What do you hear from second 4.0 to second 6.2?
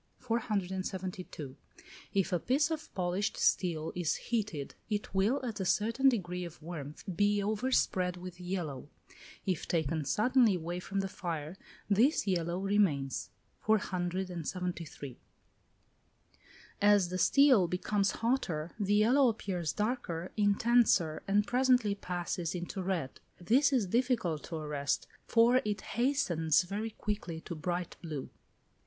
heated, it will, at a certain